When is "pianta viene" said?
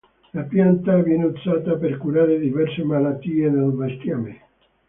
0.41-1.25